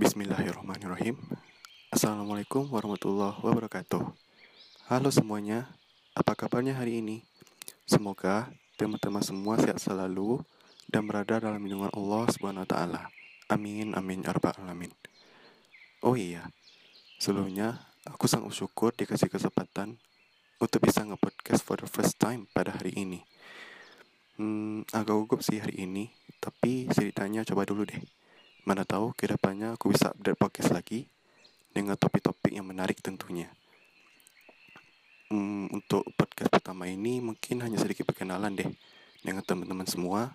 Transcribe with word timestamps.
Bismillahirrahmanirrahim. 0.00 1.20
Assalamualaikum 1.92 2.64
warahmatullahi 2.72 3.36
wabarakatuh. 3.44 4.00
Halo 4.88 5.12
semuanya, 5.12 5.68
apa 6.16 6.32
kabarnya 6.32 6.80
hari 6.80 7.04
ini? 7.04 7.20
Semoga 7.84 8.48
teman-teman 8.80 9.20
semua 9.20 9.60
sehat 9.60 9.84
selalu 9.84 10.40
dan 10.88 11.04
berada 11.04 11.44
dalam 11.44 11.60
lindungan 11.60 11.92
Allah 11.92 12.24
taala. 12.64 13.12
Amin 13.52 13.92
amin 13.92 14.24
ya 14.24 14.32
rabbal 14.32 14.56
alamin. 14.64 14.88
Oh 16.00 16.16
iya, 16.16 16.48
sebelumnya 17.20 17.76
aku 18.08 18.24
sangat 18.24 18.48
bersyukur 18.48 18.96
dikasih 18.96 19.28
kesempatan 19.28 20.00
untuk 20.56 20.88
bisa 20.88 21.04
nge-podcast 21.04 21.60
for 21.60 21.76
the 21.76 21.84
first 21.84 22.16
time 22.16 22.48
pada 22.56 22.72
hari 22.72 22.96
ini. 22.96 23.20
Hmm, 24.40 24.88
agak 24.88 25.12
gugup 25.20 25.44
sih 25.44 25.60
hari 25.60 25.84
ini, 25.84 26.08
tapi 26.40 26.88
ceritanya 26.88 27.44
coba 27.44 27.68
dulu 27.68 27.84
deh. 27.84 28.00
Mana 28.62 28.86
tahu 28.86 29.10
ke 29.18 29.26
depannya 29.26 29.74
aku 29.74 29.90
bisa 29.90 30.14
update 30.14 30.38
podcast 30.38 30.70
lagi 30.70 31.10
dengan 31.74 31.98
topik-topik 31.98 32.54
yang 32.54 32.62
menarik 32.62 33.02
tentunya. 33.02 33.50
Hmm, 35.32 35.66
untuk 35.74 36.06
podcast 36.14 36.46
pertama 36.46 36.86
ini 36.86 37.18
mungkin 37.18 37.58
hanya 37.64 37.80
sedikit 37.80 38.06
perkenalan 38.06 38.54
deh 38.54 38.70
dengan 39.24 39.42
teman-teman 39.42 39.88
semua 39.88 40.30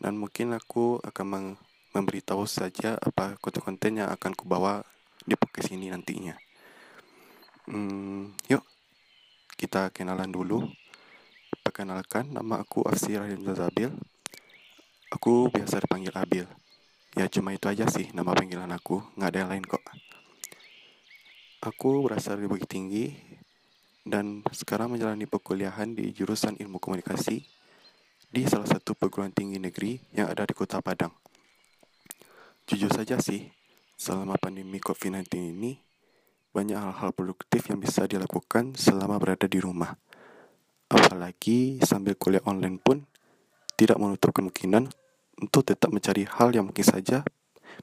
dan 0.00 0.16
mungkin 0.16 0.56
aku 0.56 1.04
akan 1.04 1.60
memberitahu 1.92 2.48
saja 2.48 2.96
apa 2.96 3.36
konten-konten 3.42 4.00
yang 4.00 4.08
akan 4.08 4.32
kubawa 4.32 4.80
di 5.28 5.36
podcast 5.36 5.68
ini 5.76 5.92
nantinya. 5.92 6.32
Hmm, 7.68 8.32
yuk 8.48 8.64
kita 9.60 9.92
kenalan 9.92 10.32
dulu. 10.32 10.64
Perkenalkan, 11.60 12.32
nama 12.32 12.60
aku 12.64 12.84
Afsir 12.88 13.20
Rahim 13.20 13.44
Zazabil. 13.44 13.88
Aku 15.12 15.48
biasa 15.48 15.80
dipanggil 15.84 16.12
Abil. 16.12 16.44
Ya 17.14 17.30
cuma 17.30 17.54
itu 17.54 17.70
aja 17.70 17.86
sih 17.86 18.10
nama 18.10 18.34
panggilan 18.34 18.74
aku, 18.74 18.98
nggak 19.14 19.30
ada 19.30 19.38
yang 19.46 19.50
lain 19.54 19.64
kok. 19.70 19.82
Aku 21.62 22.02
berasal 22.02 22.42
dari 22.42 22.50
Bukit 22.50 22.66
Tinggi 22.66 23.14
dan 24.02 24.42
sekarang 24.50 24.92
menjalani 24.92 25.24
perkuliahan 25.24 25.94
di 25.94 26.10
jurusan 26.10 26.58
Ilmu 26.58 26.82
Komunikasi 26.82 27.38
di 28.34 28.42
salah 28.50 28.66
satu 28.66 28.98
perguruan 28.98 29.30
tinggi 29.30 29.62
negeri 29.62 29.94
yang 30.10 30.26
ada 30.26 30.42
di 30.42 30.58
Kota 30.58 30.82
Padang. 30.82 31.14
Jujur 32.66 32.90
saja 32.90 33.22
sih, 33.22 33.46
selama 33.94 34.34
pandemi 34.34 34.82
COVID-19 34.82 35.54
ini, 35.54 35.78
banyak 36.50 36.74
hal-hal 36.74 37.14
produktif 37.14 37.70
yang 37.70 37.78
bisa 37.78 38.10
dilakukan 38.10 38.74
selama 38.74 39.22
berada 39.22 39.46
di 39.46 39.62
rumah. 39.62 39.94
Apalagi 40.90 41.78
sambil 41.86 42.18
kuliah 42.18 42.42
online 42.42 42.82
pun 42.82 43.06
tidak 43.78 44.02
menutup 44.02 44.34
kemungkinan 44.34 44.90
untuk 45.40 45.66
tetap 45.66 45.90
mencari 45.90 46.26
hal 46.26 46.54
yang 46.54 46.70
mungkin 46.70 46.86
saja 46.86 47.26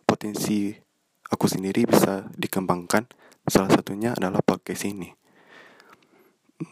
potensi 0.07 0.71
aku 1.27 1.45
sendiri 1.47 1.87
bisa 1.87 2.27
dikembangkan. 2.35 3.07
Salah 3.47 3.73
satunya 3.73 4.13
adalah 4.13 4.39
podcast 4.45 4.85
ini. 4.85 5.09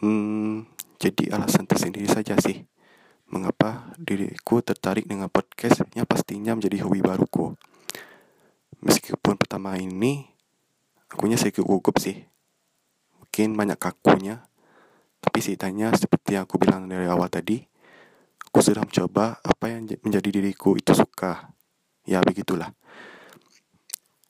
Hmm, 0.00 0.70
jadi 1.02 1.34
alasan 1.34 1.66
tersendiri 1.66 2.06
saja 2.06 2.38
sih 2.38 2.62
mengapa 3.30 3.90
diriku 3.98 4.58
tertarik 4.62 5.06
dengan 5.06 5.30
podcast 5.30 5.86
pastinya 6.06 6.54
menjadi 6.54 6.82
hobi 6.86 7.02
baruku. 7.02 7.54
Meskipun 8.82 9.38
pertama 9.38 9.78
ini 9.78 10.26
akunya 11.10 11.38
sedikit 11.38 11.66
gugup 11.66 11.98
sih. 11.98 12.26
Mungkin 13.18 13.54
banyak 13.54 13.78
kakunya. 13.78 14.46
Tapi 15.20 15.38
ceritanya 15.44 15.92
seperti 15.94 16.38
yang 16.38 16.48
aku 16.48 16.56
bilang 16.56 16.88
dari 16.88 17.04
awal 17.04 17.28
tadi, 17.28 17.60
Aku 18.50 18.66
sudah 18.66 18.82
mencoba 18.82 19.38
apa 19.46 19.70
yang 19.70 19.86
menjadi 20.02 20.26
diriku 20.26 20.74
itu 20.74 20.90
suka. 20.90 21.54
Ya 22.02 22.18
begitulah. 22.18 22.74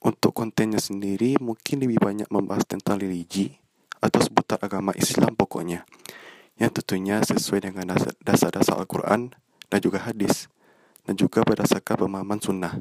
Untuk 0.05 0.37
kontennya 0.37 0.77
sendiri 0.77 1.41
mungkin 1.41 1.81
lebih 1.81 1.97
banyak 1.97 2.29
membahas 2.29 2.69
tentang 2.69 3.01
religi 3.01 3.57
atau 3.97 4.21
seputar 4.21 4.61
agama 4.61 4.93
Islam 4.93 5.33
pokoknya. 5.33 5.89
Yang 6.61 6.85
tentunya 6.85 7.25
sesuai 7.25 7.73
dengan 7.73 7.97
dasar-dasar 8.21 8.77
Al-Quran 8.77 9.33
dan 9.73 9.79
juga 9.81 10.05
hadis. 10.05 10.53
Dan 11.09 11.17
juga 11.17 11.41
berdasarkan 11.41 12.05
pemahaman 12.05 12.45
sunnah. 12.45 12.77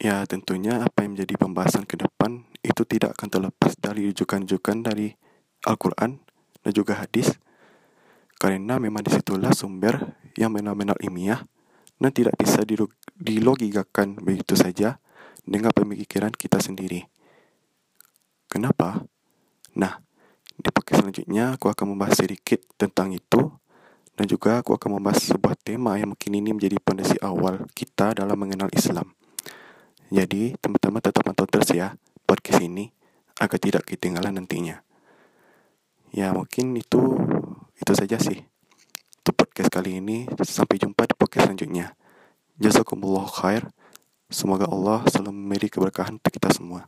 Ya 0.00 0.24
tentunya 0.24 0.80
apa 0.80 1.04
yang 1.04 1.12
menjadi 1.12 1.36
pembahasan 1.36 1.84
ke 1.84 2.00
depan 2.00 2.48
itu 2.64 2.88
tidak 2.88 3.20
akan 3.20 3.28
terlepas 3.28 3.76
dari 3.76 4.08
rujukan-rujukan 4.08 4.80
dari 4.80 5.12
Al-Quran 5.68 6.24
dan 6.64 6.72
juga 6.72 7.04
hadis 7.04 7.36
karena 8.40 8.80
memang 8.80 9.04
di 9.04 9.12
situlah 9.12 9.52
sumber 9.52 10.16
yang 10.40 10.56
benar-benar 10.56 10.96
ilmiah 11.04 11.44
dan 12.00 12.08
tidak 12.08 12.40
bisa 12.40 12.64
dilogikakan 13.20 14.16
begitu 14.16 14.56
saja 14.56 14.96
dengan 15.44 15.68
pemikiran 15.76 16.32
kita 16.32 16.56
sendiri. 16.56 17.04
Kenapa? 18.48 19.04
Nah, 19.76 20.00
di 20.56 20.72
podcast 20.72 21.04
selanjutnya 21.04 21.60
aku 21.60 21.68
akan 21.68 21.92
membahas 21.92 22.24
sedikit 22.24 22.64
tentang 22.80 23.12
itu 23.12 23.52
dan 24.16 24.24
juga 24.24 24.64
aku 24.64 24.72
akan 24.72 24.96
membahas 24.96 25.36
sebuah 25.36 25.60
tema 25.60 26.00
yang 26.00 26.16
mungkin 26.16 26.32
ini 26.32 26.56
menjadi 26.56 26.80
fondasi 26.80 27.20
awal 27.20 27.68
kita 27.76 28.16
dalam 28.16 28.40
mengenal 28.40 28.72
Islam. 28.72 29.12
Jadi, 30.10 30.56
teman-teman 30.58 30.98
tetap 31.04 31.22
pantau 31.22 31.46
terus 31.46 31.70
ya 31.70 31.94
podcast 32.24 32.64
ini 32.64 32.90
agar 33.38 33.60
tidak 33.60 33.86
ketinggalan 33.86 34.34
nantinya. 34.34 34.82
Ya, 36.10 36.34
mungkin 36.34 36.74
itu 36.74 36.98
itu 37.80 37.92
saja 37.96 38.20
sih 38.20 38.44
untuk 39.24 39.34
podcast 39.46 39.72
kali 39.72 40.04
ini. 40.04 40.28
Sampai 40.44 40.76
jumpa 40.76 41.08
di 41.08 41.14
podcast 41.16 41.48
selanjutnya. 41.48 41.96
Jazakumullah 42.60 43.24
khair. 43.24 43.72
Semoga 44.30 44.68
Allah 44.68 45.02
selalu 45.08 45.32
memberi 45.32 45.72
keberkahan 45.72 46.20
untuk 46.20 46.30
kita 46.30 46.52
semua. 46.52 46.84